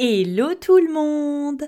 [0.00, 1.66] Hello tout le monde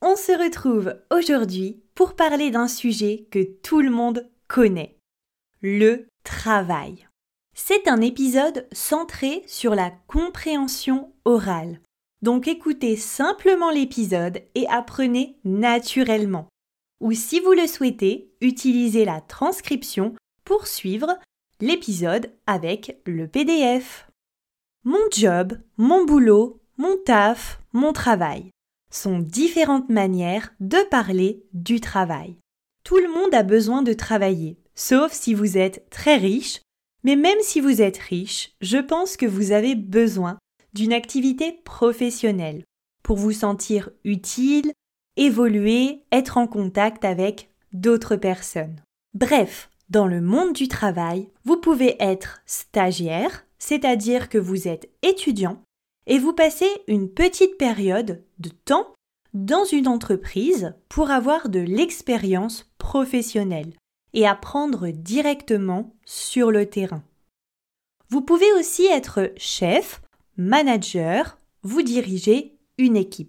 [0.00, 4.96] On se retrouve aujourd'hui pour parler d'un sujet que tout le monde connaît,
[5.60, 7.06] le travail.
[7.54, 11.82] C'est un épisode centré sur la compréhension orale.
[12.22, 16.48] Donc écoutez simplement l'épisode et apprenez naturellement.
[17.00, 21.18] Ou si vous le souhaitez, utilisez la transcription pour suivre
[21.60, 24.08] l'épisode avec le PDF.
[24.84, 28.50] Mon job, mon boulot, mon taf, mon travail
[28.90, 32.36] sont différentes manières de parler du travail.
[32.84, 36.60] Tout le monde a besoin de travailler, sauf si vous êtes très riche,
[37.02, 40.38] mais même si vous êtes riche, je pense que vous avez besoin
[40.72, 42.62] d'une activité professionnelle
[43.02, 44.72] pour vous sentir utile,
[45.16, 48.80] évoluer, être en contact avec d'autres personnes.
[49.14, 55.60] Bref, dans le monde du travail, vous pouvez être stagiaire, c'est-à-dire que vous êtes étudiant
[56.08, 58.92] et vous passez une petite période de temps
[59.34, 63.74] dans une entreprise pour avoir de l'expérience professionnelle
[64.14, 67.04] et apprendre directement sur le terrain.
[68.08, 70.00] Vous pouvez aussi être chef,
[70.38, 73.28] manager, vous dirigez une équipe.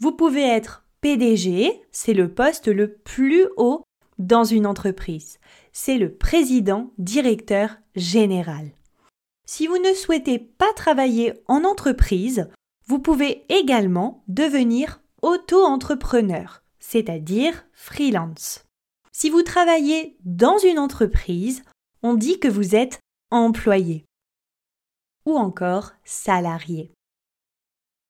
[0.00, 3.82] Vous pouvez être PDG, c'est le poste le plus haut
[4.18, 5.38] dans une entreprise.
[5.72, 8.70] C'est le président directeur général.
[9.50, 12.50] Si vous ne souhaitez pas travailler en entreprise,
[12.86, 18.66] vous pouvez également devenir auto-entrepreneur, c'est-à-dire freelance.
[19.10, 21.62] Si vous travaillez dans une entreprise,
[22.02, 23.00] on dit que vous êtes
[23.30, 24.04] employé
[25.24, 26.92] ou encore salarié.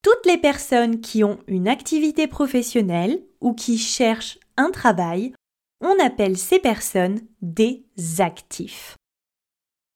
[0.03, 5.35] Toutes les personnes qui ont une activité professionnelle ou qui cherchent un travail,
[5.81, 7.87] on appelle ces personnes des
[8.19, 8.98] actifs.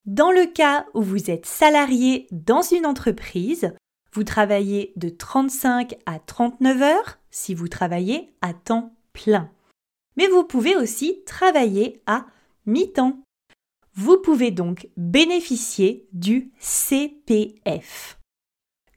[0.04, 3.72] Dans le cas où vous êtes salarié dans une entreprise,
[4.12, 9.48] vous travaillez de 35 à 39 heures si vous travaillez à temps plein.
[10.16, 12.26] Mais vous pouvez aussi travailler à
[12.66, 13.22] mi-temps.
[13.94, 18.18] Vous pouvez donc bénéficier du CPF.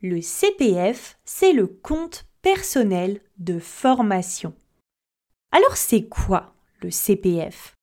[0.02, 4.54] Le CPF, c'est le compte personnel de formation.
[5.52, 7.75] Alors c'est quoi le CPF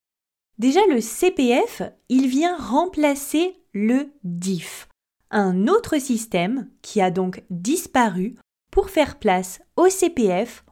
[0.59, 4.89] Déjà, le CPF, il vient remplacer le DIF,
[5.31, 8.37] un autre système qui a donc disparu
[8.71, 10.65] pour faire place au CPF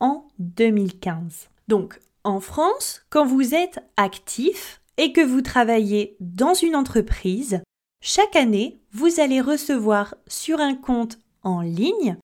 [0.00, 1.48] en 2015.
[1.68, 7.62] Donc, en France, quand vous êtes actif et que vous travaillez dans une entreprise,
[8.02, 12.18] chaque année, vous allez recevoir sur un compte en ligne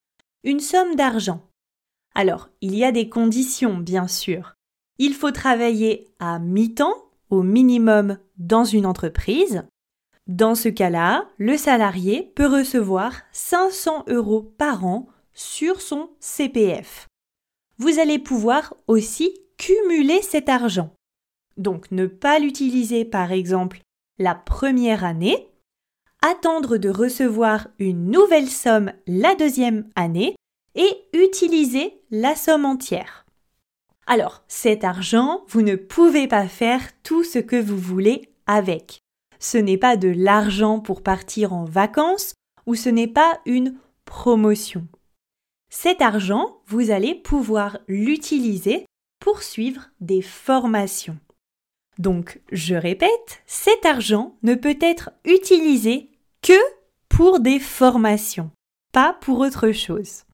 [0.45, 1.47] une somme d'argent.
[2.15, 4.55] Alors, il y a des conditions, bien sûr.
[4.99, 6.97] Il faut travailler à mi-temps
[7.31, 9.65] au minimum dans une entreprise.
[10.27, 17.09] Dans ce cas-là, le salarié peut recevoir 500 euros par an sur son CPF.
[17.79, 20.95] Vous allez pouvoir aussi cumuler cet argent.
[21.57, 23.81] Donc ne pas l'utiliser par exemple
[24.19, 25.49] la première année,
[26.21, 30.37] attendre de recevoir une nouvelle somme la deuxième année
[30.75, 33.22] et utiliser la somme entière.
[34.07, 39.01] Alors, cet argent, vous ne pouvez pas faire tout ce que vous voulez avec.
[39.39, 42.35] Ce n'est pas de l'argent pour partir en vacances
[42.67, 44.87] ou ce n'est pas une promotion.
[45.71, 48.85] Cet argent, vous allez pouvoir l'utiliser
[49.21, 51.19] pour suivre des formations.
[51.99, 56.11] Donc, je répète, cet argent ne peut être utilisé
[56.43, 56.59] que
[57.09, 58.51] pour des formations,
[58.93, 60.25] pas pour autre chose.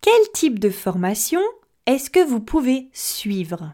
[0.00, 1.42] Quel type de formation
[1.88, 3.72] est-ce que vous pouvez suivre?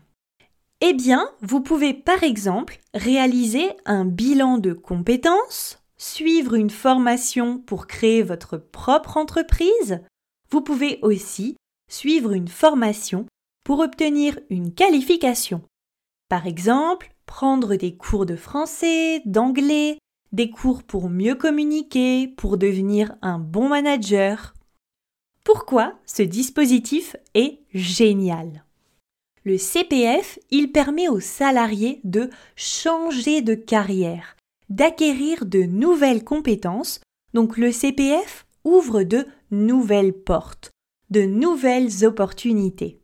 [0.81, 7.89] Eh bien, vous pouvez par exemple réaliser un bilan de compétences, suivre une formation pour
[7.89, 9.99] créer votre propre entreprise.
[10.53, 11.57] Vous pouvez aussi
[11.91, 13.27] suivre une formation
[13.65, 15.63] pour obtenir une qualification.
[16.29, 19.99] Par exemple, prendre des cours de français, d'anglais,
[20.31, 24.54] des cours pour mieux communiquer, pour devenir un bon manager.
[25.45, 28.65] Pourquoi ce dispositif est génial?
[29.45, 34.37] Le CPF, il permet aux salariés de changer de carrière,
[34.71, 37.01] d'acquérir de nouvelles compétences.
[37.35, 40.71] Donc le CPF ouvre de nouvelles portes,
[41.11, 43.01] de nouvelles opportunités.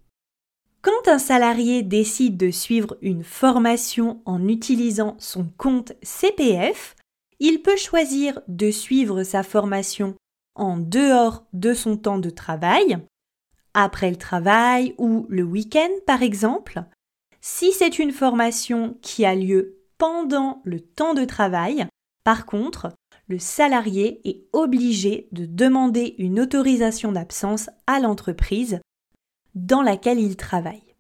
[0.80, 6.96] Quand un salarié décide de suivre une formation en utilisant son compte CPF,
[7.38, 10.14] il peut choisir de suivre sa formation
[10.54, 12.98] en dehors de son temps de travail,
[13.74, 16.82] après le travail ou le week-end par exemple.
[17.40, 21.86] Si c'est une formation qui a lieu pendant le temps de travail,
[22.24, 22.92] par contre,
[23.28, 28.80] le salarié est obligé de demander une autorisation d'absence à l'entreprise
[29.54, 30.94] dans laquelle il travaille.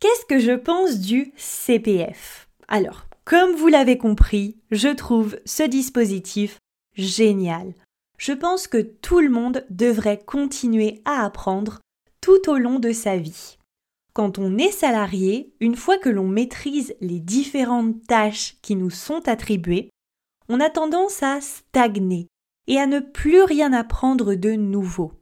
[0.00, 6.58] Qu'est-ce que je pense du CPF Alors, comme vous l'avez compris, je trouve ce dispositif
[6.94, 7.74] génial.
[8.20, 11.80] Je pense que tout le monde devrait continuer à apprendre
[12.20, 13.56] tout au long de sa vie.
[14.12, 19.26] Quand on est salarié, une fois que l'on maîtrise les différentes tâches qui nous sont
[19.26, 19.88] attribuées,
[20.50, 22.26] on a tendance à stagner
[22.66, 25.12] et à ne plus rien apprendre de nouveau.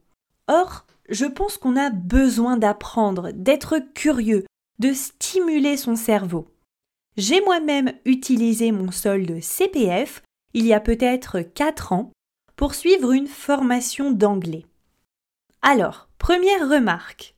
[0.49, 4.43] Or, je pense qu'on a besoin d'apprendre, d'être curieux,
[4.79, 6.49] de stimuler son cerveau.
[7.15, 10.21] J'ai moi-même utilisé mon solde CPF
[10.53, 12.11] il y a peut-être 4 ans
[12.59, 14.65] pour suivre une formation d'anglais.
[15.61, 17.33] Alors, première remarque.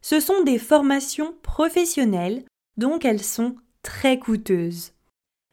[0.00, 2.44] Ce sont des formations professionnelles,
[2.76, 4.92] donc elles sont très coûteuses.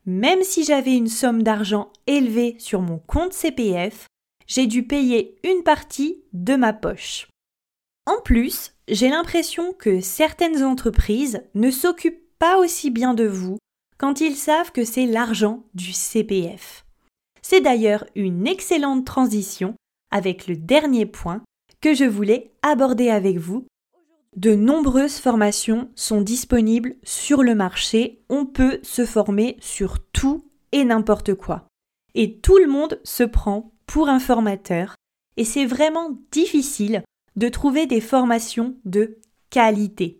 [0.05, 4.05] Même si j'avais une somme d'argent élevée sur mon compte CPF,
[4.45, 7.27] j'ai dû payer une partie de ma poche.
[8.05, 13.57] En plus, j'ai l'impression que certaines entreprises ne s'occupent pas aussi bien de vous
[13.97, 16.83] quand ils savent que c'est l'argent du CPF.
[17.49, 19.75] C'est d'ailleurs une excellente transition
[20.11, 21.43] avec le dernier point
[21.79, 23.65] que je voulais aborder avec vous.
[24.35, 30.83] De nombreuses formations sont disponibles sur le marché, on peut se former sur tout et
[30.83, 31.69] n'importe quoi.
[32.15, 34.95] Et tout le monde se prend pour un formateur,
[35.37, 37.01] et c'est vraiment difficile
[37.37, 39.19] de trouver des formations de
[39.51, 40.19] qualité.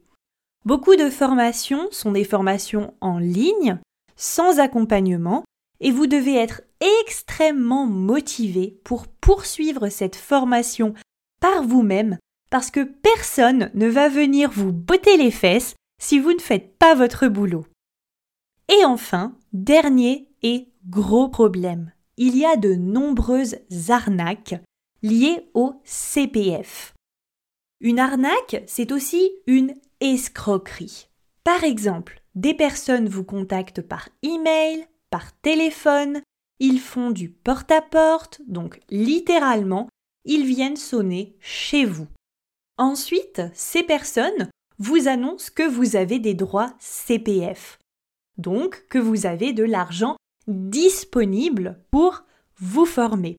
[0.64, 3.80] Beaucoup de formations sont des formations en ligne,
[4.16, 5.44] sans accompagnement,
[5.82, 10.94] et vous devez être extrêmement motivé pour poursuivre cette formation
[11.40, 12.18] par vous-même,
[12.50, 16.96] parce que personne ne va venir vous botter les fesses si vous ne faites pas
[16.96, 17.66] votre boulot.
[18.70, 23.58] Et enfin, dernier et gros problème, il y a de nombreuses
[23.90, 24.56] arnaques
[25.02, 26.94] liées au CPF.
[27.80, 31.08] Une arnaque, c'est aussi une escroquerie.
[31.44, 36.22] Par exemple, des personnes vous contactent par email, par téléphone,
[36.60, 39.88] ils font du porte-à-porte, donc littéralement,
[40.26, 42.08] ils viennent sonner chez vous.
[42.78, 44.50] Ensuite, ces personnes
[44.80, 47.80] vous annoncent que vous avez des droits CPF,
[48.38, 50.16] donc que vous avez de l'argent
[50.48, 52.24] disponible pour
[52.58, 53.38] vous former.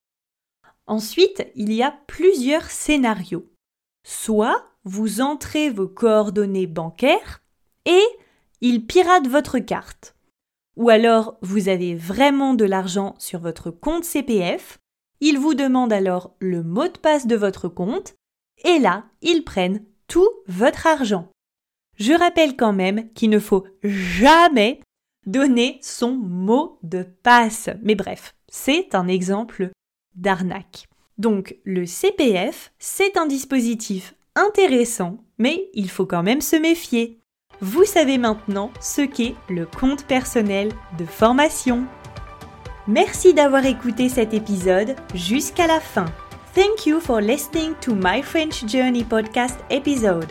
[0.86, 3.46] Ensuite, il y a plusieurs scénarios.
[4.06, 7.42] Soit vous entrez vos coordonnées bancaires
[7.84, 8.02] et
[8.60, 10.14] ils piratent votre carte.
[10.78, 14.78] Ou alors vous avez vraiment de l'argent sur votre compte CPF,
[15.20, 18.14] ils vous demandent alors le mot de passe de votre compte
[18.64, 21.28] et là, ils prennent tout votre argent.
[21.96, 24.80] Je rappelle quand même qu'il ne faut jamais
[25.26, 27.70] donner son mot de passe.
[27.82, 29.70] Mais bref, c'est un exemple
[30.14, 30.88] d'arnaque.
[31.18, 37.18] Donc le CPF, c'est un dispositif intéressant, mais il faut quand même se méfier.
[37.60, 41.84] Vous savez maintenant ce qu'est le compte personnel de formation.
[42.86, 46.06] Merci d'avoir écouté cet épisode jusqu'à la fin.
[46.54, 50.28] Thank you for listening to my French Journey podcast episode,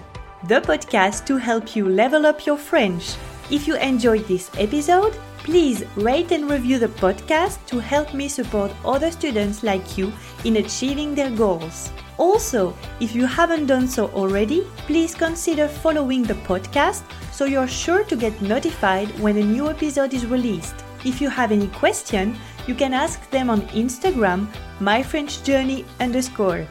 [0.48, 3.16] the podcast to help you level up your French.
[3.52, 5.14] If you enjoyed this episode,
[5.48, 10.12] Please rate and review the podcast to help me support other students like you
[10.44, 11.90] in achieving their goals.
[12.18, 18.04] Also, if you haven't done so already, please consider following the podcast so you're sure
[18.06, 20.76] to get notified when a new episode is released.
[21.06, 22.36] If you have any question,
[22.68, 24.48] you can ask them on Instagram,
[24.80, 26.68] myfrenchjourney underscore.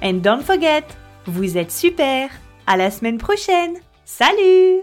[0.00, 0.84] And don't forget,
[1.26, 2.30] vous êtes super!
[2.66, 3.80] À la semaine prochaine!
[4.04, 4.80] Salut!